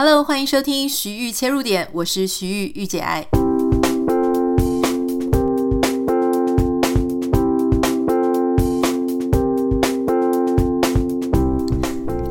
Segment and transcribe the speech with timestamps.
[0.00, 3.26] Hello，欢迎收听徐玉切入点，我是徐玉玉姐爱。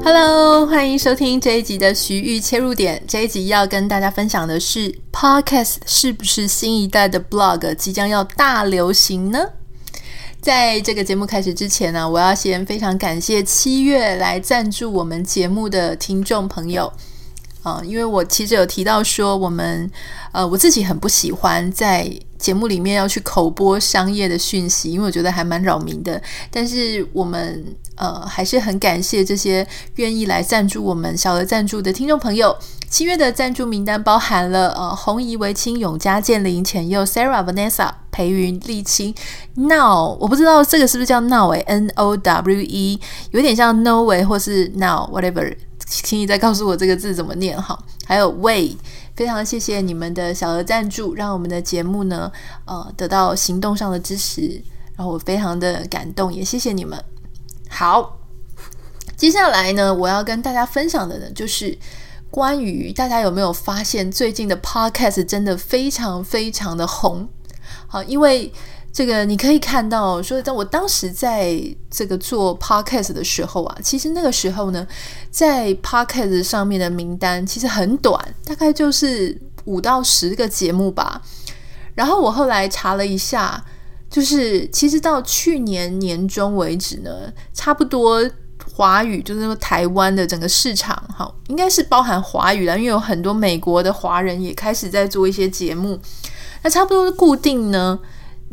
[0.02, 3.04] Hello，欢迎收听这一集的徐玉切入点。
[3.06, 9.46] 这一集要跟大家分享的是，Podcast 是不是新一代的 Blog 即将要大流行呢？
[10.40, 16.90] 在这个节目开始之前呢，我要先非常感谢七月来赞助我们节目的听众朋友。
[17.68, 19.90] 啊，因为我其实有提到说，我们
[20.32, 26.22] 呃，我自己很不喜欢在节目里面要去口播商业的讯息，因为我觉得还蛮扰民的。
[26.52, 27.66] 但是我们
[27.96, 32.56] 呃，还是很感谢这些愿意来赞助我们小额赞助的听众朋友。
[32.90, 39.14] 七月的赞助名单包含了呃，红怡、维清、永嘉、建林、浅佑、Sarah、Vanessa、裴云、丽青、
[39.56, 42.98] Now，我不知道这个是不是叫 Now 诶，N O W E，
[43.32, 45.54] 有点像 No way 或是 Now whatever。
[45.86, 47.78] 请你再告诉我这个字怎么念哈？
[48.06, 48.78] 还有 Way，
[49.18, 52.32] 非常谢谢你们的小额赞助，让我们的节目呢，
[52.66, 54.62] 呃，得到行动上的支持，
[54.96, 57.04] 然后我非常的感动，也谢谢你们。
[57.68, 58.20] 好，
[59.16, 61.76] 接下来呢，我要跟大家分享的呢，就是
[62.30, 67.28] 关于大家有没有发现最近的 Podcast 真的非常非常的红？
[67.88, 68.54] 好，因为。
[68.98, 71.56] 这个你可以看到，说在我当时在
[71.88, 74.88] 这个做 podcast 的时候啊，其实那个时候呢，
[75.30, 81.22] 在 podcast 上面的名单其实很短，大概就是五到十个节目吧。
[81.94, 83.64] 然后我后来查了一下，
[84.10, 88.28] 就是其实到去年年中为止呢，差不多
[88.74, 96.00] 华语就是说台湾的整个市场，哈，应该是包含华语了，因为有很多美国的华人也开始在做一些节目，
[96.64, 98.00] 那差不多固定呢。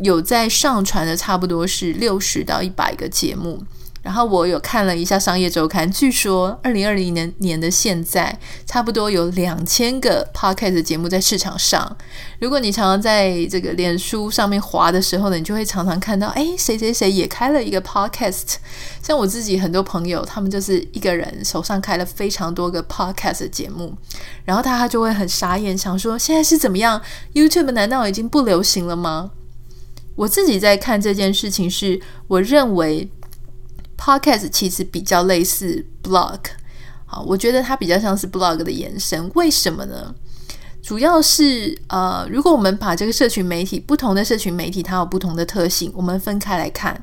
[0.03, 3.63] 有在上传的差不多是六十到一百个节目，
[4.03, 11.97] 然后我有看了一下商业周刊，据说二零二零年年的现在，差不多有两千个 podcast 节目在市场上。
[12.41, 18.57] 如果你常常在这个脸书上面滑的时候呢，你就会常常看到，哎，谁谁谁也开了一个 podcast。
[19.01, 23.95] 像我自己很多朋友，他们就是一个人手上开了非常多个 podcast 节目，
[24.45, 27.01] 然后他他就会很傻眼，想说现在是怎么样
[27.33, 29.31] ？YouTube 难道已经不流行了吗？
[30.17, 33.09] 我自己在看这件事情是，我认为
[33.97, 36.41] Podcast 其实比较类似 Blog，
[37.07, 39.31] 好，我觉得它比较像是 Blog 的延伸。
[39.35, 40.15] 为什么呢？
[40.83, 47.03] 主要是呃，如果我们把这个社群媒体，不同的社群媒体它有不同的特性，我们分开来看。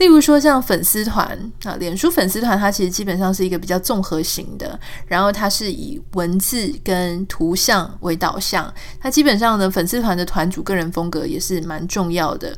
[0.00, 1.28] 例如说，像粉丝团
[1.62, 12.56] 啊，脸书粉丝团，它其实基本上是一个比较综合型的，然后它是以文字跟图像为导向，它基本上呢，粉丝团的团主个人风格也是蛮重要的。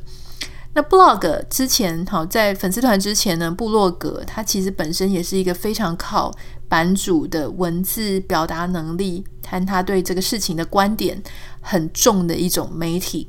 [0.75, 6.33] 那 blog 之前，好，在粉丝团之前呢，部落格它其实本身也是一个非常靠
[6.69, 11.21] 版主的文字表达能力，谈他对这个事情的观点
[11.61, 13.29] 很重的一种媒体。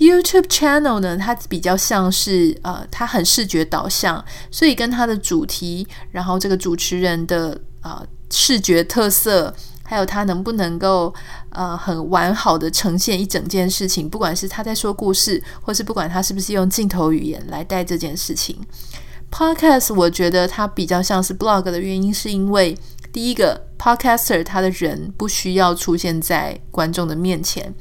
[0.00, 11.12] YouTube channel 呢，它比较像是呃，它很视觉导向，所以跟它的主题，然后这个主持人的呃视觉特色，还有他能不能够
[11.50, 18.58] 呃很完好的呈现一整件事情，不管是他在说故事，或是不管他是不是用镜头语言来带这件事情。
[19.30, 22.74] Podcast 我觉得它比较像是 blog 的原因，是因为
[23.12, 27.74] 第一个 Podcaster 他的人不需要出现在观众的面前。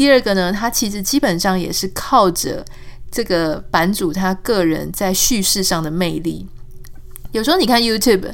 [0.00, 2.64] 第二个呢，他其实基本上也是靠着
[3.10, 6.48] 这个版主他个人在叙事上的魅力。
[7.32, 8.32] 有时候你看 YouTube，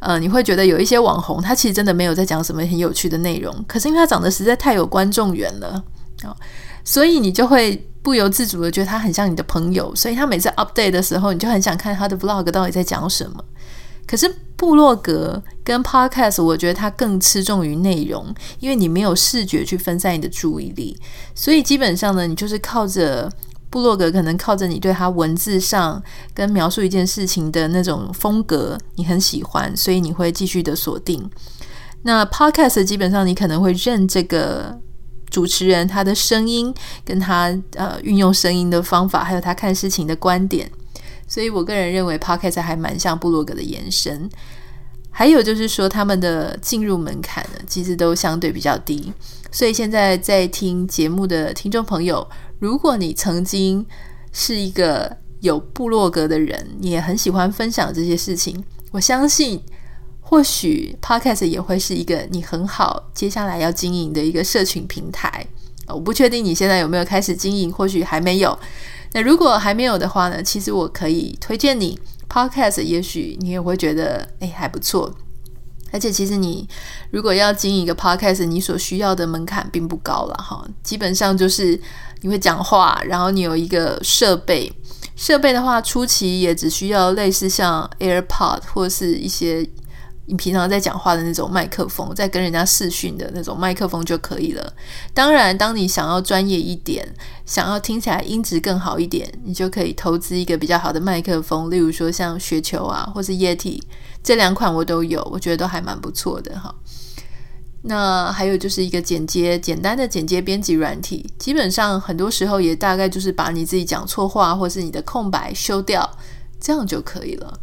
[0.00, 5.82] 呃，你会觉得有一些网红，他其实真的没有在讲什么很有趣的内容，可是因为他长得实在太有观众缘了
[6.22, 6.36] 啊，
[6.84, 13.42] 所以你就会不由自主的觉得他很像你的朋友，所以他每次 update 的时候，你就很想看他的 vlog 到底在讲什么。
[14.06, 20.96] 可是部落格跟 podcast，我觉得它更侧重于内容，因为你没有视觉去分散你的注意力，
[21.34, 23.30] 所以基本上呢，你就是靠着
[23.68, 26.02] 部落格，可能靠着你对他文字上
[26.32, 31.28] 跟描述一件事情的那种风格，你很喜欢，所以你会继续的锁定。
[32.02, 34.78] 那 podcast 基本上你可能会认这个
[35.28, 36.72] 主持人他的声音，
[37.04, 40.70] 跟他呃运用声音的方法，还有他看事情的观点。
[41.26, 44.28] 所以我个人认为，Podcast 还蛮像部落格的延伸。
[45.10, 49.12] 还有就是说，他们的进入门槛呢，其实都相对比较低。
[49.50, 52.28] 所以现在在听节目的听众朋友，
[52.58, 53.84] 如果你曾经
[54.30, 59.58] 是一个有部落格的人，你也很喜欢分享这些事情，我相信
[60.20, 65.46] 或许 Podcast 也会是一个你很好接下来要经营的一个社群平台。
[65.88, 68.58] 我不确定你现在有没有开始经营，或许还没有。
[69.12, 70.42] 那如果还没有的话呢？
[70.42, 71.98] 其实我可以推荐你
[72.28, 75.14] Podcast，也许你也会觉得诶还不错。
[75.92, 76.68] 而且其实你
[77.10, 80.66] 如果要经营一个 podcast，你所需要的门槛并不高了哈。
[80.82, 81.80] 基本上就是
[82.22, 84.70] 你会讲话，然后你有一个设备。
[85.14, 89.66] 设备的话，初期也只需要类似像 AirPod 或是一些
[90.26, 94.72] 你平常在讲话的那种麦克风，在跟人家视讯的那种麦克风就可以了。
[95.14, 97.06] 当然，当你想要专业一点，
[97.44, 103.80] 想要听起来音质更好一点，你就可以投资一个比较好的麦克风，例如说像雪球啊，或是 Yeti。
[104.22, 106.74] 这两款我都有，我觉得都还蛮不错的哈。
[107.82, 116.18] 那还有就是一个剪接简单的剪接编辑软体，基本上很多时候也大概就是把你自己讲错话或是你的空白修掉，
[116.60, 117.60] 这样就可以了。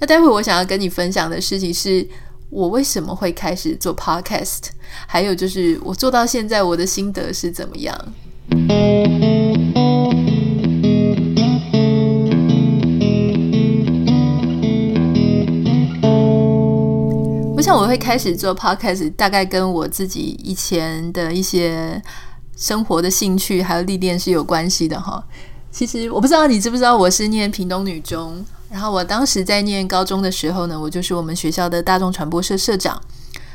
[0.00, 2.06] 那待会我想要跟你分享的事情是
[2.50, 4.68] 我为什么会开始做 Podcast，
[5.06, 7.98] 还有就是我做到现在我的心得是怎么样。
[17.56, 22.00] 我想我会开始做 podcast，大概跟我自己以前的一些
[22.56, 25.22] 生活的兴趣还有历练是有关系的哈。
[25.72, 33.00] 其实我不知道你知不知道，我是念屏东女中，然后我当时在念高中的时候呢，我就是我们学校的大众传播社社长。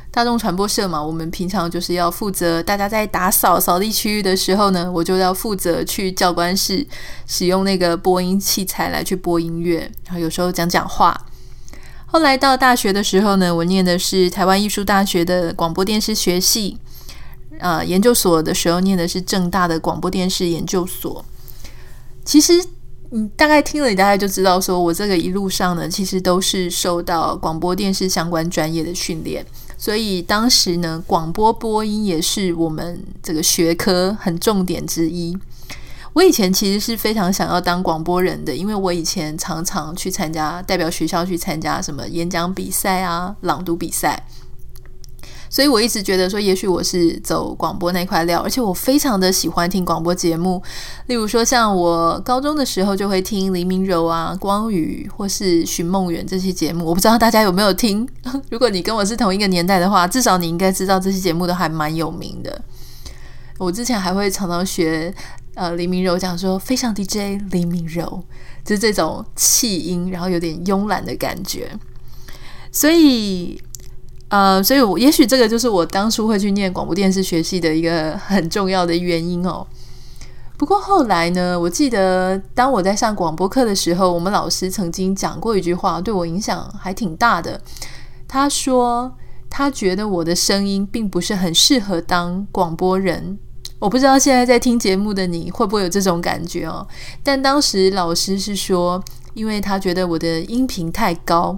[0.09, 6.85] 大众传播社嘛，我们平常就是要负责大家在打扫扫地区域的时候呢，我就要负责去教官室
[7.25, 11.19] 使用那个播音器材来去播音乐，然后有时候讲讲话。
[12.05, 16.77] 后来到大学的时候呢，我念的是台湾艺术大学的广播电视学系，
[17.57, 21.25] 呃，研究所的时候念的是正大的广播电视研究所。
[22.23, 22.63] 其实
[23.15, 29.45] 你大概听了，你大概就知道，说我这个一路上呢，其实都是受到广播电视相关专业的训练，
[29.77, 35.37] 所以当时呢，广播播音也是我们这个学科很重点之一。
[36.13, 44.25] 我以前其实是非常想要当广播人的，因为我以前常常去参加代表学校去参加什么演讲比赛啊、朗读比赛，
[45.53, 50.59] 所以我一直觉得说，也许我是走广播那块料，而且我非常的喜欢听广播节目，
[51.05, 58.09] 例如说像我高中的时候就会听黎明柔啊、光宇或是寻梦园这些节目，我不知道大家有没有听？
[58.49, 62.59] 如果你跟我是同一个年代的话，至少你应该知道这些节目都还蛮有名的。
[63.59, 65.13] 我之前还会常常学。
[65.55, 68.23] 呃，黎明柔讲说，飞上 DJ 黎明柔，
[68.65, 71.71] 就是这种气音，然后有点慵懒的感觉。
[72.71, 73.61] 所以，
[74.33, 79.63] 呃，所以我也许这个就是我当初会去念广播电视学系的一个很重要的原因哦。
[80.57, 87.61] 不过后来呢，我记得当我在上广播课的时候，我们老师曾经讲过一句话，对我影响还挺大的。
[88.27, 89.13] 他说，
[89.51, 93.37] 他觉得我的声音并不是很适合当广播人。
[93.77, 96.87] 我不知道现在在听节目的你会不会有这种感觉哦？
[97.21, 99.03] 但当时老师是说，
[99.35, 101.55] 因为他觉得我的音频太高，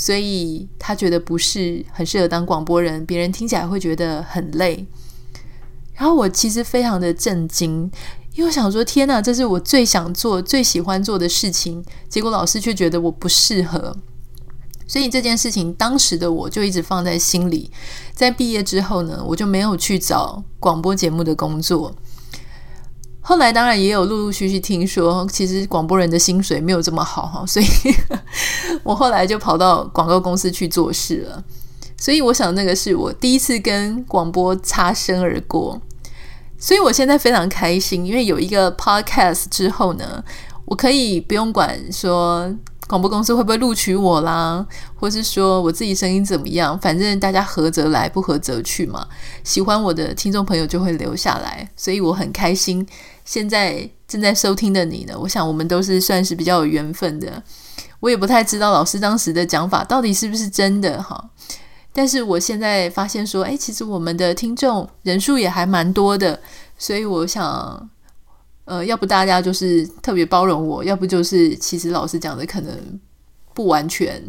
[0.00, 4.86] 所以他觉得不是很适合当广播人，别人听起来会觉得很累。
[5.96, 7.90] 然后我其实非常的震惊，
[8.32, 13.96] 因为我想说，天哪，这是我最想做、最喜欢做的事情，结果老师却觉得我不适合。
[14.86, 17.68] 所以这件事情，当时的我就一直放在心里。
[18.14, 21.92] 在毕业之后呢，我就没有去找广播节目的工作。
[23.28, 27.66] 后来当然也有陆陆续续听说，其实广播人的薪水没有这么好哈， 所以
[28.82, 31.44] 我后来就跑到广告公司去做事了。
[31.98, 35.78] 所以我想，那个是我第一次跟广播擦身而过。
[36.58, 40.24] 所以我现在非常开心，因为有一个 podcast 之后呢，
[40.64, 42.50] 我可以不用管说。
[42.88, 44.66] 广播公司会不会录取我啦？
[44.94, 46.78] 或是说我自己声音怎么样？
[46.80, 49.06] 反正大家合则来，不合则去嘛。
[49.44, 52.86] 喜欢我的听众朋友就会留下来，所以我很开心。
[53.28, 55.14] 现在正在收听的你呢？
[55.20, 57.42] 我想我们都是算是比较有缘分的。
[58.00, 61.28] 我也不太知道老师当时的讲法到底是不是真的哈。
[61.92, 66.40] 但是我现在发现说，诶，其实我们的听众人数也还蛮多的，
[66.78, 67.90] 所以我想。
[68.64, 73.00] 呃，要不大家就是特别包容我，要不就是其实老师讲的可能
[73.54, 74.22] 不完全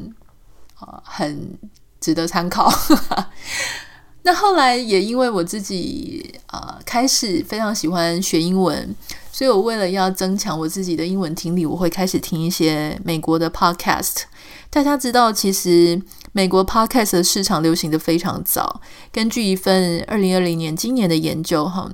[0.76, 1.58] 啊、很
[2.00, 2.70] 值得参考。
[4.24, 8.96] 那后来也因为我自己啊、呃，开始非常喜欢学英文，
[9.32, 14.24] 所以我为了要增强我自己的英文听力，我会开始听一些美国的 podcast。
[14.70, 18.82] 大家知道，其实美国 podcast 的市场流行的非常早。
[19.12, 21.90] 根据一份二零二零年今年的研究，哈。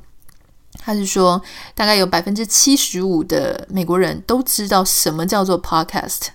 [0.77, 1.41] 他是说，
[1.74, 6.27] 大概有百分之七十五的美国人都知道什么叫做 podcast。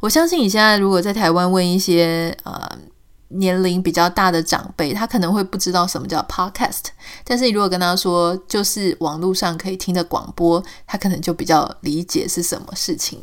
[0.00, 2.70] 我相信你现在如果在台湾问一些呃
[3.28, 6.84] 年龄比较大的长辈，他可能会不知道什么叫 podcast。
[7.24, 13.22] 但是你如果跟他说就是网络上可以听的广播，他可能就比较理解是什么事情。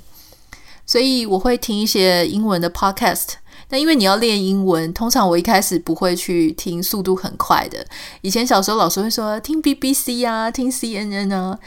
[0.85, 3.29] 所以我会听一些英文的 podcast。
[3.69, 7.83] 那因为你要练英文，通常我一开始不会去听速度很快的。
[8.21, 11.57] 以前小时候老师会说听 BBC 啊，听 CNN 啊，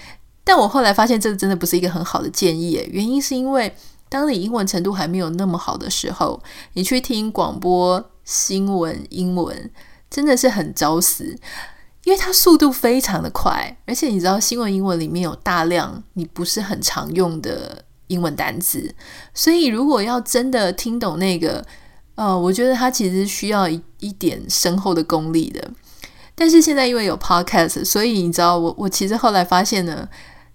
[0.44, 2.80] 但我后来发现这真的不是一个很好的建议。
[2.92, 3.74] 原因是因为
[4.08, 6.40] 当你英文程度还没有那么好的时候，
[6.74, 9.70] 你去听广播新闻英文
[10.10, 11.34] 真的是很找死。
[12.04, 18.94] 因为它速度非常的快，而且你知道新闻英文里面有大量你不是很常用的英文单词，
[19.34, 21.62] 所以如果要真的听懂那个，
[22.14, 25.70] 呃，我觉得它其实需要一一点深厚的功力的。
[26.34, 30.08] 但是现在因为有 podcast，所以你知道我我其实后来发现呢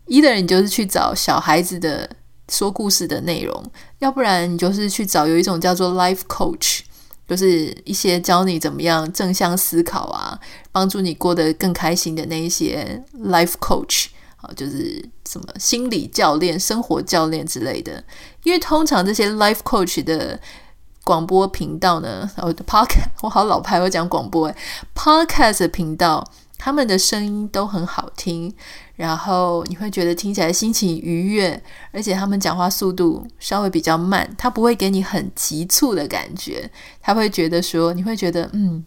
[0.07, 2.09] ，either 你就是去找小孩子的
[2.49, 3.63] 说故事的内容，
[3.99, 6.79] 要不然你就是去找有一种叫做 life coach。
[7.27, 10.39] 就是一些教你怎么样正向思考啊，
[10.71, 18.03] 帮助你过得更开心的那一些 life coach 啊，就是什么心理教练、生活教练之类的。
[18.43, 20.39] 因为通常这些 life coach 的
[21.03, 24.55] 广播频道呢，哦，podcast 我好老派，我讲广播诶
[24.95, 26.23] ，podcast 频道。
[26.63, 28.49] 他们的声音都很好听，
[28.95, 38.81] 然后你会觉得听起来心情愉悦，而且他们讲话速度稍微比较慢，他不会给你很急促的感觉，他会觉得说，你会觉得嗯，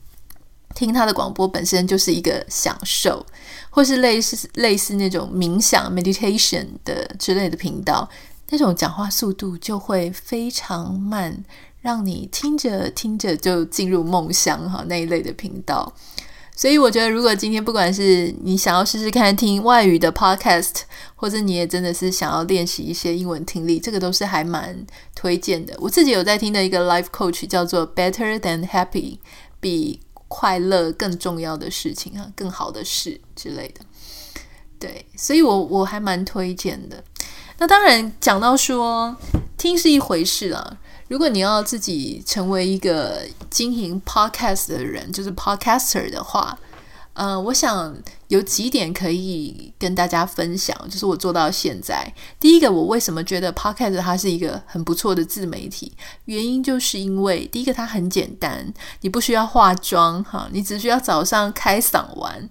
[0.75, 3.27] 听他的广播本身就是一个享受，
[3.69, 8.09] 或是类似类似那种冥想 meditation 的之类的频道，
[8.49, 11.45] 那种讲话速度就会非常慢，
[11.83, 15.93] 让你听着听着就进入梦乡哈那一类的频道。
[16.57, 20.81] 所以我觉得，如果今天不管是你想要试试看听外语的 podcast，
[21.15, 24.75] 或者你也真的是想要练习一些英文听力，这个都是还蛮
[25.15, 25.77] 推荐的。
[25.79, 29.19] 我自己有在听的一个 life coach 叫做 Better Than Happy，
[29.61, 33.85] 比快乐更重要的事情啊，更好的事之类的。
[34.79, 37.05] 对，所以我我还蛮推荐的。
[37.59, 39.15] 那当然讲到说
[39.59, 40.79] 听是一回事啊。
[41.09, 46.59] 如果你要自己成为一个经营 podcast 的人，就是 podcaster 的话，
[47.13, 47.97] 呃，我想
[48.29, 52.13] 有几点可以跟大家分享，就是我做到现在。
[52.41, 55.93] 第一个，我为什么觉得 podcast 它是一个很不错的自媒体？
[56.25, 62.51] 原因就是因为第一个它很简单，你不需要化妆哈，你只需要早上开嗓玩。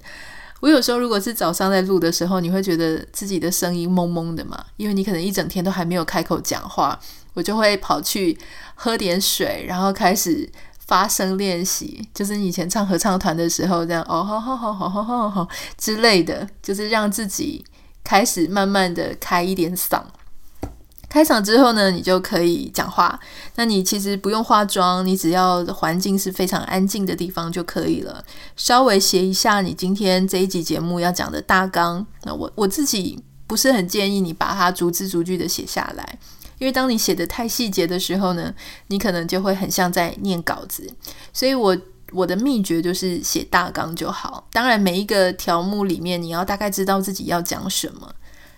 [0.61, 6.97] 我有时候如果是早上在录的时候，你会觉得自己的声音懵懵的嘛，因为你可能一整天都还没有开口讲话。
[7.35, 8.35] 我就会跑去
[8.73, 10.49] 喝点水，然后开始
[10.87, 17.63] 发声练习，就是以前唱合唱团的时候这样哦，吼吼吼吼吼吼吼之类的，就是让自己
[18.03, 20.01] 开始慢慢的开一点嗓。
[21.07, 23.17] 开嗓之后呢，你就可以讲话。
[23.55, 28.21] 那你其实不用化妆，你只要环境是非常安静的地方就可以了。
[28.57, 32.05] 稍微写一下你今天这一集节目要讲的大纲。
[32.23, 36.19] 那我我自己不是很建议你把它逐字逐句的写下来。
[36.57, 38.53] 因为当你写得太细节的时候呢，
[38.87, 40.89] 你可能就会很像在念稿子。
[41.33, 41.77] 所以我
[42.11, 44.47] 我的秘诀就是写大纲就好。
[44.51, 48.13] 当然，每一个条目里面，你要大概知道自己要讲什么。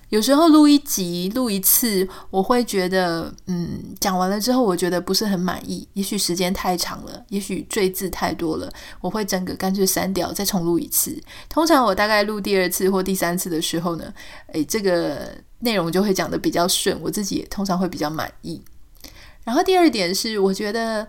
[0.10, 5.86] 有时候录一集、录一次，我会觉得，嗯，讲完了之后，我觉得不是很满意。
[5.94, 11.22] 也许时间太长了，也许赘字太多了，我会整个干脆删掉，再重录一次。
[11.50, 14.14] 通常我大概录第二次或第三次的时候呢，
[14.54, 18.62] 诶，这个内容就会讲得比较顺，我自己也通常会比较满意。
[19.44, 21.08] 然后第二点是，我觉得。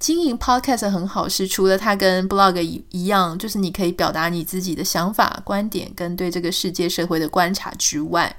[0.00, 8.32] 经营 podcast 很好，是除了它跟 blog 一一样，就是你可以表达你自己的想法、观点跟对这个世界社会的观察之外，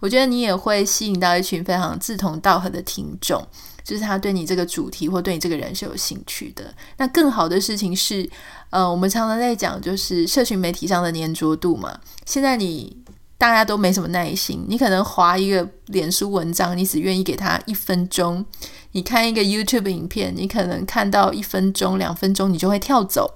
[0.00, 3.40] 我觉得你也会吸引到一群非常志同道合的听众，
[3.84, 6.74] 就是他对你这个主题或对你这个人是有兴趣的。
[6.96, 8.28] 那更好的事情是，
[8.70, 11.96] 呃，我们常常在讲就是社群媒体上的粘着度嘛。
[12.26, 12.96] 现在你
[13.36, 18.44] 大家都没什么耐心，你可能滑一个脸书文章，你只愿意给他一分钟。
[18.92, 23.34] 你看一个 YouTube 影片，你可能看到一分钟、两分钟，你就会跳走。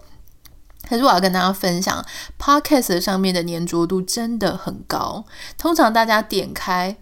[0.89, 2.03] 可是我要跟大家分享
[2.39, 5.25] ，Podcast 上面的粘着度真的很高。
[5.59, 6.97] 通常大家点开，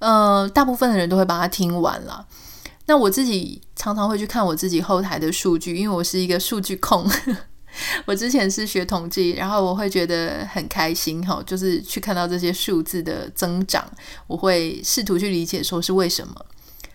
[0.00, 2.26] 呃，大部分的人都会把它听完了。
[2.86, 7.08] 那我自己常常会去看我自己后台的数据，因为我是一个数据控。
[8.04, 13.90] 我之前是学统计，然后我会觉得很开心哈，就是去看到这些数字的增长，
[14.26, 16.34] 我会试图去理解说是为什么。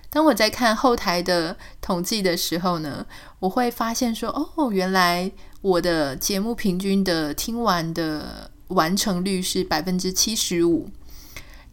[0.10, 3.06] 当我在看后台的统计的时候呢，
[3.40, 5.30] 我会发现说，哦，原来
[5.62, 10.90] 我的节目平均的听完的完成率是百分之七十五。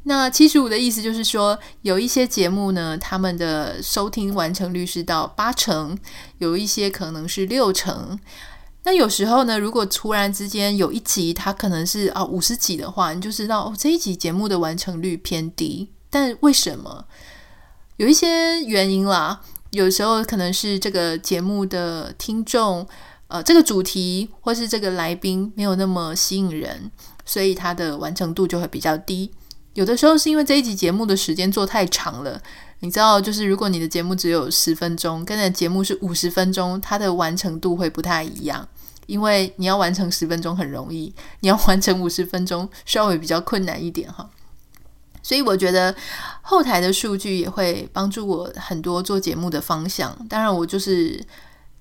[0.06, 5.96] 那七十五的意思就是说，有一些节目呢，他们的收听完成率是到八成，
[6.38, 8.18] 有一些可能是六成。
[8.84, 15.90] 那有时候呢，如果突然之间有一集它可能是啊五十集的话，你就知道哦，这一集节目的完成率偏低。
[16.10, 17.06] 但为什么？
[17.96, 22.86] 有一些原因啦，有时候可能是这个节目的听众，
[23.28, 26.90] 呃，这个主题或是这个来宾没有那么吸引人，
[27.24, 29.30] 所以它的完成度就会比较低。
[29.74, 32.40] 有的时候是因为这一集节目的时间做太长了，
[32.80, 38.66] 你知道，就是如果你的节目只有十分钟，跟你的节目是五十分钟，它的完成度会不太一样。
[39.06, 44.30] 因为你要完成十分钟很容易，你要完成五十分钟稍微比较困难一点哈。
[45.22, 45.94] 所以我觉得
[46.40, 50.16] 后台的数据也会帮助我很多做节目的方向。
[50.26, 51.22] 当然，我就是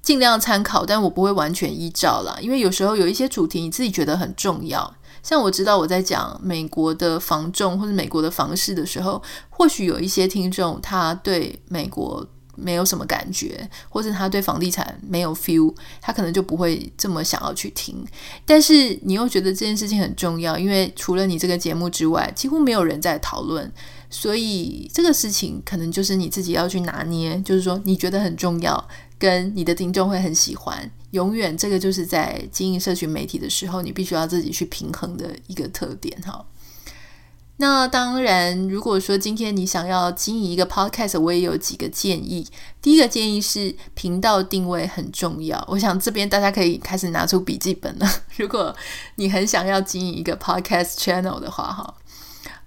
[0.02, 2.38] 尽量参考，但我不会完全依照啦。
[2.42, 4.94] 因为有时候有一些主题你自己觉得很重要，
[5.24, 12.28] 像我知道我在讲美国的房仲或者美国的房市的时候，或许有一些听众他对美国。
[12.56, 18.06] 没有什么感觉，或者他对房地产没有 feel，他可能就不会这么想要去听。
[18.46, 23.74] 但是你又觉得这件事情很重要，因为除了你这个节目之外，几乎没有人在讨论，
[24.08, 28.88] 所以这个事情可能就是你自己要去拿捏，就是说你觉得很重要，
[29.18, 36.46] 跟你的听众会很喜欢，永远这个就是在经营社群媒体的时候，你必须要自己去平衡的一个特点哈。
[37.58, 42.46] 那当然，如果说今天你想要经营一个 podcast，我也有几个建议。
[42.82, 48.10] 第一个建议是频道定位很重要，我想这边大家可以开始拿出笔记本了。
[48.38, 48.76] 如果
[49.16, 51.94] 你很想要经营一个 podcast channel 的话，哈。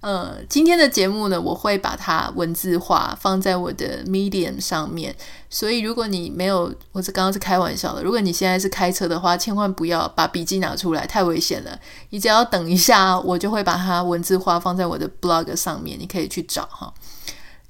[0.07, 5.13] 呃，今天的节目呢，我会把它文字化放在我的 Medium 上面。
[5.49, 8.01] 所以，如果你没有，我是刚刚是开玩笑的。
[8.01, 11.77] 如果你现在是开车的话，千万不要把笔记拿出来，太危险了。
[12.11, 16.93] 你只要等一下，我就会把它文字化放在我的 blog 上面，你可以去找哈。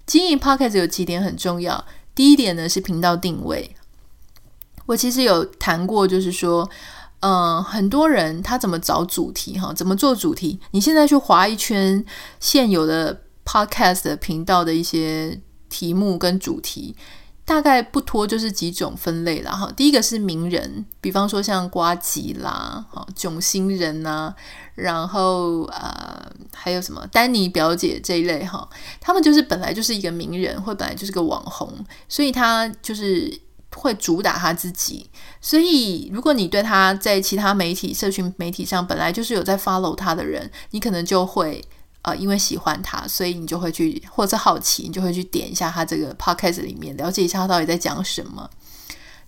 [0.06, 1.84] 经营 Podcast 有几点很重要。
[2.14, 3.76] 第一点呢是频道定位。
[4.86, 6.70] 我其实有谈过，就是说。
[7.28, 9.74] 嗯，很多人他怎么找主题哈？
[9.74, 10.58] 怎么做主题？
[10.72, 12.06] 你现在去划一圈
[12.40, 16.96] 现有的 podcast 频道的一些题目跟主题，
[17.44, 19.70] 大概不脱就是几种分类了哈。
[19.76, 24.34] 第一个是名人，比方说像瓜吉啦、哈囧星人呐，
[24.76, 28.66] 然后呃还有什么丹尼表姐这一类哈，
[29.02, 31.74] 他们就是本来就是一个名人，或本来就是个网红，
[32.08, 33.42] 所以他就是。
[33.78, 35.08] 会主打他自己，
[35.40, 41.64] 所以如果你对他在其他媒体、社群媒体上本来就是有在 follow 他的人，你可能就会
[42.02, 48.50] 呃，因为喜欢他，所以你就会去，或者是好奇，你就会去点一下他这个 podcast 里面，了解一下他到底在讲什么。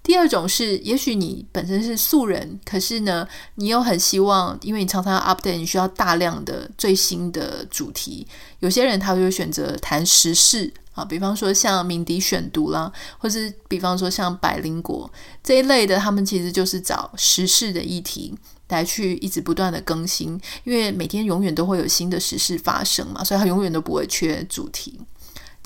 [0.02, 8.28] 第二种是，也许你本身是素人，可是呢，你又很希望，因为你常常要 update，你需要大量的最新的主题。
[8.60, 10.74] 有些人他会选择谈时事。
[10.94, 15.10] 啊，比方说像敏迪选读啦，或是比方说像百灵果
[15.42, 18.36] 这一类的，他们其实就是找时事的议题
[18.68, 25.00] 来去一直不断的更新，因为每天永远都会有新的时事发生嘛，所以他永远都不会缺主题。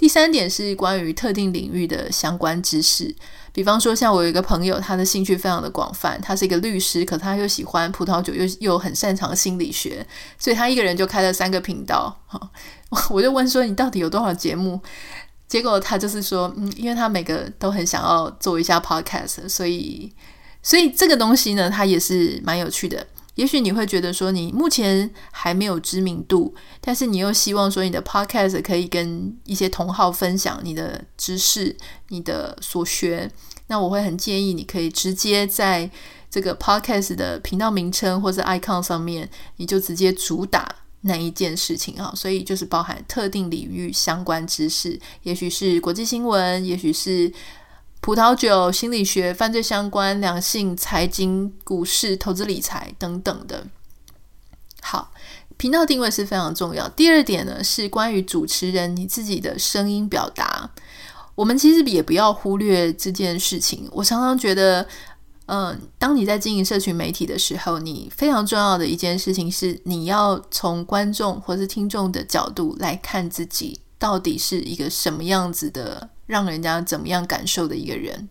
[0.03, 3.15] 第三点是关于特定领域的相关知识，
[3.53, 10.05] 比方说像我有一个朋友，他的兴趣非常的广泛，他是一个律师，可他又喜欢葡萄酒，又又很擅长心理学，
[10.37, 12.13] 所以他一个人就开了三个频道。
[12.27, 12.51] 哈，
[13.09, 14.77] 我就问说，你到底有多少节目？
[15.47, 20.11] 结果他就是说，嗯，因为他每个都很想要做一下 podcast，所以，
[20.61, 23.07] 所以这个东西呢，它也是蛮有趣的。
[23.35, 31.75] 也许你会觉得说，你目前还没有知名度，但是你又希望说，你的 podcast 可以跟一些同好分享你的知识、
[32.09, 33.31] 你的所学。
[33.67, 35.89] 那我会很建议你可以直接在
[36.29, 40.75] 这个 podcast 的频道名称或者 icon 上面，你就直接主打。
[41.05, 47.29] 那一件事情哈，所以就是包含特定领域相关知识，也许是国际新闻，也许是
[48.03, 53.65] 葡萄酒、心理学、犯罪相关、两性、财经、股市、投资理财等等的。
[54.81, 55.13] 好，
[55.55, 56.89] 频道定位是非常重要。
[56.89, 60.69] 第二点呢，是关于主持人你自己的声音表达，
[61.33, 63.87] 我们其实也不要忽略这件事情。
[63.93, 64.85] 我常常觉得。
[65.45, 78.27] 嗯，当你在经营社群媒体的时候，你非常重要的一件事情是，你要从观众或是听众的角度来看自己到底是一个什么样子的，让人家怎么样感受的一个人。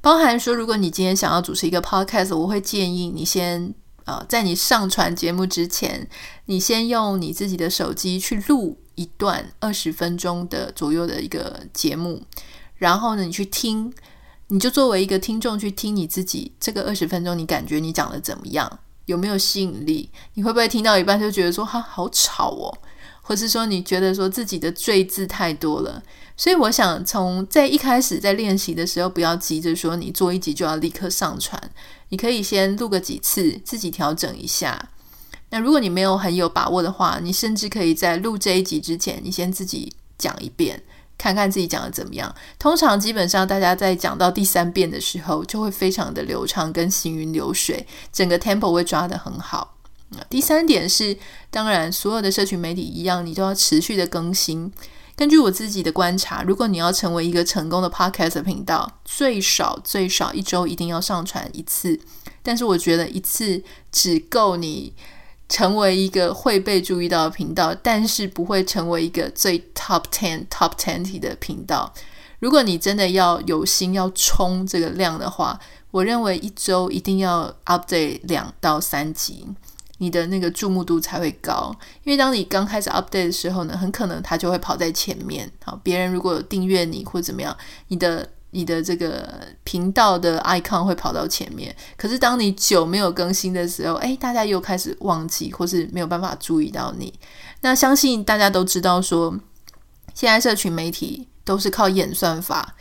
[0.00, 3.72] 包含说，如果你今天想要主持一个 podcast，我会建议你先
[4.06, 6.08] 呃，在你上传节目之前，
[6.46, 12.24] 你先用你自己的手机去录一段二十分钟的左右的一个节目，
[12.74, 13.94] 然后呢，你去听。
[14.48, 18.78] 你就作为一个听众去听你自己这个二十分钟，你感觉你讲的怎么样？
[19.06, 20.08] 有没有吸引力？
[20.34, 22.78] 你会不会听到一半就觉得说哈好吵哦，
[23.26, 26.00] 或是说你觉得说自己的赘字太多了？
[26.36, 31.60] 所以我想从在一开始在练习的时候，不要急着说你做一集就要立刻上传，
[32.10, 34.90] 你可以先录个几次，自己调整一下。
[35.50, 40.80] 那如果你没有很有把握的话，你甚至可以在录这一集之前，你先自己讲一遍。
[41.18, 42.32] 看看自己讲的怎么样。
[42.58, 49.75] 通常基本上大家在讲到第三遍的时候，就会非常的流畅跟行云流水，整个 tempo 会抓得很好。
[50.30, 51.16] 第三点是，
[51.50, 54.72] 当然所有的社群媒体一样，你都要持续的更新。
[55.16, 61.98] 根据我自己的观察，如果你要成为一个成功的 podcast 频道，最少最少一周一定要上传一次。
[62.42, 64.92] 但是我觉得一次只够你
[65.48, 71.92] 成为一个会被注意到的频道，但是不会成为一个最 top ten top tenty 的频道。
[72.38, 75.58] 如果你真的要有心要冲这个量的话，
[75.90, 79.48] 我认为一周一定要 update 两到三集。
[79.98, 85.50] 你的那个注目度才会高，因为当你刚开始 update 的时候呢，很可能它就会跑在前面。
[85.64, 87.56] 好，别人如果有订阅你或怎么样，
[87.88, 89.28] 你的你的这个
[89.64, 91.74] 频道的 icon 会跑到前面。
[91.96, 97.12] 可是当你久没有更新的时候，诶，大家又开始忘记或是没有办法注意到你。
[97.62, 99.34] 那相信大家都知道说，
[100.14, 102.74] 现在社群媒体都是靠演算法。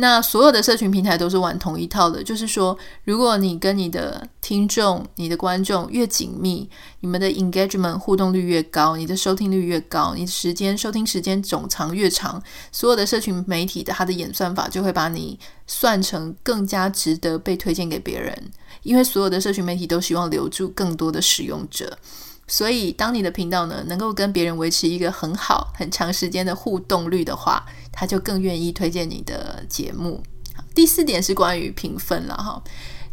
[0.00, 6.66] 那所有的社群平台都是玩同一套的，就是说，如果你跟你的听众、你的观众越紧密，
[7.00, 18.50] 你们的 engagement 互动率越高，你的收听率越高，你时间收听时间总长越长，所有的社群媒体的它的演算法就会把你算成更加值得被推荐给别人，
[18.82, 21.98] 因为所有的社群媒体都希望留住更多的使用者。
[22.52, 30.20] 所以，当你的频道呢能够跟别人维持一个很好、很长时间的互动率的话，他就更愿意推荐你的节目。
[30.74, 32.60] 第四点是关于评分了哈。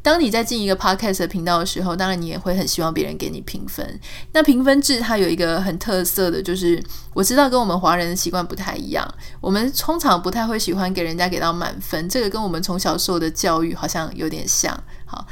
[0.01, 3.99] 当你在进一个 podcast 频道的时候，当然你也会很希望别人给你评分。
[4.31, 9.07] 那评分制它有一个很特色的，就是我知道跟我们华人的习惯不太一样，
[9.39, 14.75] 我们通常不太会喜欢给人家给到满分，这个跟我们从小受的教育好像有点像。
[15.05, 15.27] 好。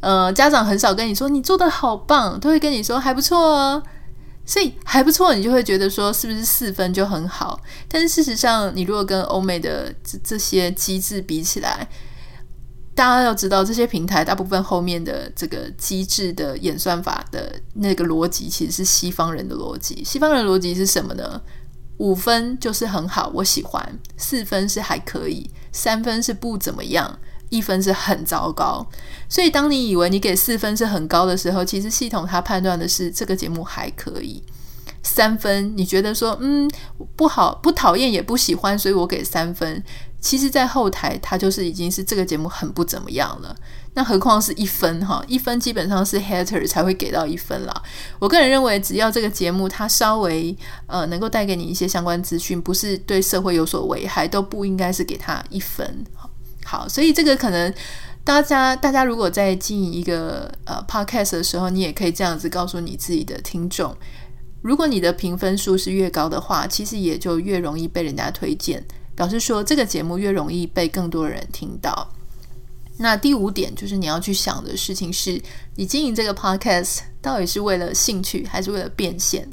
[0.00, 3.82] 呃，家长很少跟你说你做的好棒，都会跟你说还不错哦。
[4.46, 7.60] 所以还不错，你就会觉得说是不是四分就很好？
[7.86, 11.86] 但是事实上，你如果跟欧美的这这些机制比起来，
[12.94, 20.02] 大家要知道，这些平台大部分后面的这个机制的演算法的那个逻辑，其实是西方人的逻辑。
[20.02, 21.40] 西方人的逻辑是什么呢？
[21.98, 23.84] 五分就是很好，我喜欢；
[24.16, 27.18] 四分是还可以；三分是不怎么样。
[27.50, 28.86] 一分是很糟糕，
[29.28, 34.42] 所以当你以为你给四分是很高的时候，其实系统它判断的是这个节目还可以。
[35.02, 36.68] 三分你觉得说嗯
[37.14, 39.82] 不好不讨厌也不喜欢，所以我给三分。
[40.20, 43.54] 其实，在后台它就是已经是这个节目很不怎么样了。
[43.94, 47.82] 那何况是一分哈，一分基本上是 hater 才会给到一分啦。
[48.18, 50.54] 我个人认为，只要这个节目它稍微
[50.88, 56.04] 呃能够带给你一些相关资讯，不是对社会有所危害，都不应该是给他一分。
[56.70, 57.72] 好，所以这个可能
[58.22, 63.96] 大家大家如果在经营一个呃 podcast 的时候，你也可以这样子告诉你自己的听众：
[64.60, 68.84] 如果你的评分数是越高的话，其实也就越容易被人家推荐，
[69.16, 72.06] 表示说这个节目越容易被更多人听到。
[72.98, 75.40] 那第五点就是你要去想的事情是，
[75.76, 79.48] 你经营这个 podcast 到底是为了兴趣还是为了变现？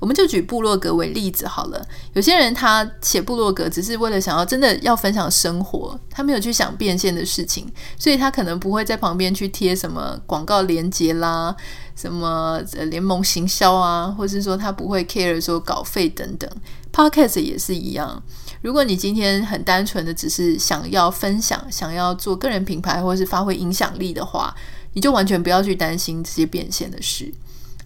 [0.00, 1.86] 我们就举部落格为例子好了。
[2.14, 11.54] 有些人他写部落格只是为了想要真的要分享生活，他没有去想变现的事情，所以他可能不会在旁边去贴什么广告连接啦，
[11.94, 16.50] 什么联盟行销啊，或是说他不会 care 说稿费等等。
[16.92, 18.20] Podcast 也是一样，
[18.62, 24.52] 如果你今天很单纯的只是想要分享，想要做个人品牌或是发挥影响力的话，
[24.94, 27.32] 你就完全不要去担心这些变现的事。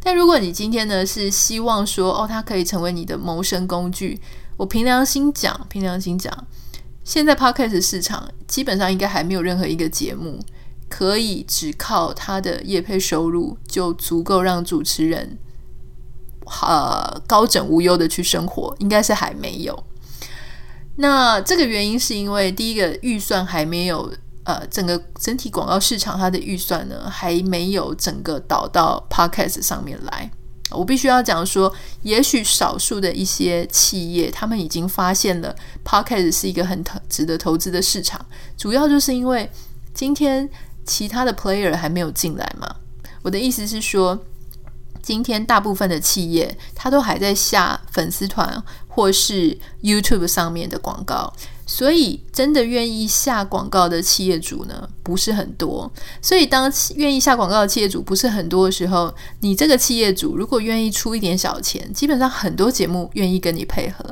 [0.04, 4.20] 但如果你今天呢是希望说哦，它可以成为你的谋生工具，
[4.58, 6.46] 我凭良心讲，凭良心讲，
[7.02, 10.38] 现在 Podcast 市场基本上应该还没有任何一个节目
[10.90, 15.38] 可以只靠它的业配收入就足够让主持人
[16.62, 19.84] 呃高枕无忧的去生活，应该是还没有。
[20.96, 24.12] 那这个原因是因为第一个预算还没有。
[24.44, 30.30] 呃，整个整体广告市场它的预算呢，还没有整个导到 Podcast 上面来。
[30.70, 35.54] 我必须要讲说，也许少数的一些企业，他们已经发现了
[35.84, 38.24] Podcast 是一个很值得投资的市场。
[38.56, 39.50] 主要就是因为
[39.92, 40.48] 今天
[40.84, 42.74] 其他的 player 还没有进来嘛。
[43.22, 44.18] 我的意思是说，
[45.00, 51.32] 今天大部分的企业，它都还在下粉丝团或是 YouTube 上面的广告。
[51.66, 55.90] 所以，真的愿意下广告的企业主呢，不是很多。
[56.20, 64.04] 所以，当愿意下广告的企业主不是很多的时候，你这个企业主如果愿意出一点小钱，基本上很多节目愿意跟你配合。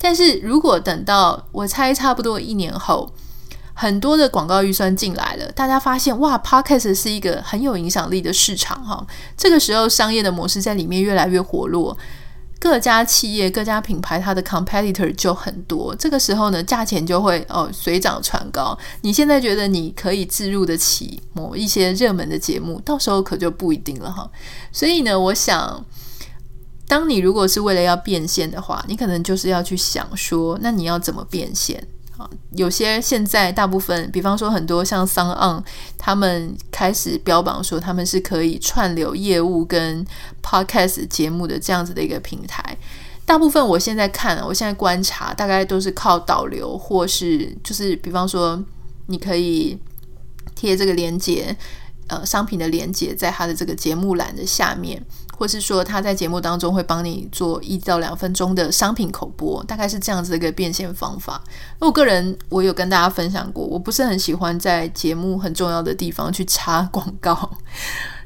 [0.00, 3.12] 但是如果等到我猜差不多一年后，
[3.74, 9.06] 很多的广告预算进来了，大家发现哇，Podcast 是一个很有影响力的市场哈。
[9.36, 11.96] 这个时候，商业的模式在里面越来越活络。
[12.66, 15.94] 各家企业、各家品牌，它的 competitor 就很多。
[15.94, 18.76] 这个时候呢，价钱就会哦水涨船高。
[19.02, 24.28] 你现在觉得你可以置入得起某一些热门的节目，到时候可就不一定了哈。
[24.72, 25.86] 所以呢，我想，
[26.88, 31.86] 当你如果是为了要变现的话，你可能就是要去想说，那你要怎么变现？
[32.52, 35.62] 有些现在大部分，比方说很多像桑昂
[35.98, 40.04] 他们开始标榜说他们是可以串流业务跟
[40.42, 42.76] Podcast 节目的这样子的一个平台。
[43.24, 48.62] 大部分我现在看，我现在观察，大概都是靠导流，或是就是比方说
[49.06, 49.76] 你可以
[50.54, 51.56] 贴这个连接，
[52.06, 55.02] 呃，商品的连接在他的这个节目栏的下面。
[55.36, 61.42] 或是说他在节目当中会帮你做一到两分钟的商品口播，大概是这样子的一个变现方法。
[61.78, 67.58] 那我个人我有跟大家分享过，我不是很喜欢在节目很重要的地方去插广告，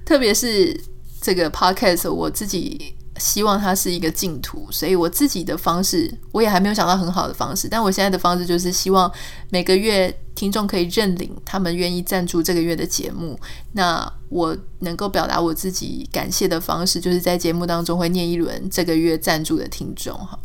[0.05, 0.81] 特别是
[1.21, 2.95] 这个 podcast，我自己。
[3.21, 7.69] 希望它是一个净土，所以我自己的方式，我也还没有想到很好的方式。
[7.69, 9.13] 但我现在的方式就是希望
[9.51, 13.39] 每个月听众可以认领，他们愿意赞助这个月的节目。
[13.73, 20.39] 那我能够表达我自己感谢的方式，就是在节目当中会念一轮这个月赞助的听众哈。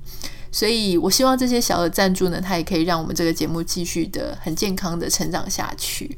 [0.52, 6.18] 所以我希望这些小的赞助呢，它也可以让我们这个节目继续的很健康的成长下去。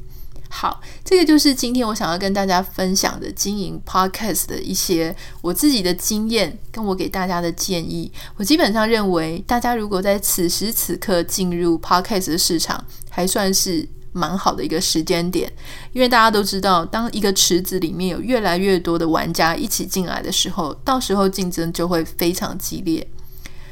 [0.50, 8.10] 好，这个就是今天我想要跟大家分享的经营 Podcast 的一些我自己的经验，跟我给大家的建议。
[8.36, 15.52] 我基本上认为，大家如果在此时此刻进入 Podcast 的市场，还算是蛮好的一个时间点，
[15.92, 23.06] 因为大家都知道，当一个池子里面有越来越多的玩家一起进来的时候，到时候竞争就会非常激烈。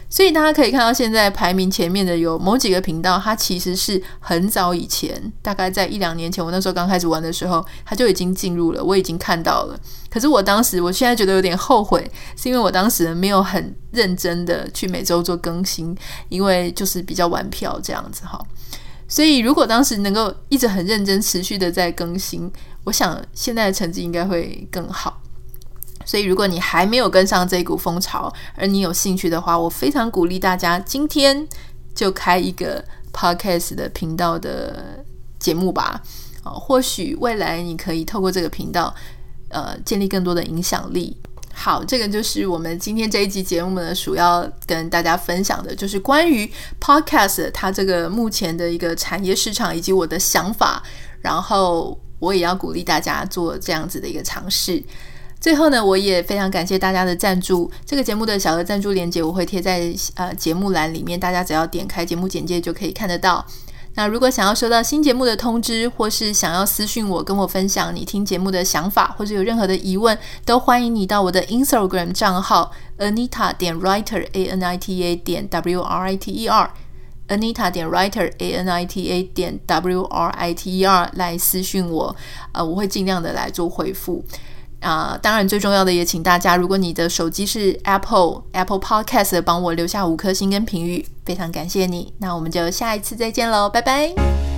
[0.09, 9.79] 所以大家可以看到，现在排名前面的有某几个频道，它其实是很早以前，大概在一两年前，我那时候刚开始玩的时候，它就已经进入了，我已经看到了。
[10.09, 15.95] 可是我当时，我现在觉得有点后悔，是因为我当时没有很认真的去每周做更新，
[16.29, 18.41] 因为就是比较玩票这样子哈。
[19.09, 22.51] 所以如果当时能够一直很认真、持续的在更新，
[22.85, 25.21] 我想现在的成绩应该会更好。
[26.07, 31.47] 所以，如果你还没有跟上这股风潮，而你有兴趣的话，我非常鼓励大家今天
[31.95, 35.05] 就开一个 podcast 的频道的
[35.39, 36.01] 节目吧。
[36.45, 38.95] 啊，或许未来你可以透过这个频道，
[39.49, 41.17] 呃，建立更多的影响力。
[41.53, 46.49] 好，这个就是我们今天这一集节目呢，主要跟大家分享的，就是关于
[46.81, 50.83] podcast 它这个目前的一个产业市场以及我的想法。
[51.21, 54.81] 然后，我也要鼓励大家做这样子的一个尝试。
[55.47, 57.71] 最后呢，我也非常感谢大家的赞助。
[57.85, 63.47] 这个节目的小额赞助链接我会贴在呃节目栏里面，大家只要点开节目简介就可以看得到。
[63.95, 76.33] 那如果想要收到新节目的通知，或是想要私讯我跟我分享你听节目的想法，或者有任何的疑问，都欢迎你到我的 Instagram 账号 Anita 点 Writer A N I T A 点 W R I T
[76.33, 76.73] E R
[77.29, 81.09] Anita 点 Writer A N I T A 点 W R I T E R
[81.15, 82.17] 来私讯我，
[82.51, 84.25] 呃，我会尽量的来做回复。
[84.81, 92.15] 啊、当然最重要的也请大家，如果你的手机是 Apple Apple Podcast，帮我留下五颗星跟评语，非常感谢你。
[92.19, 94.56] 那我们就下一次再见喽，拜拜。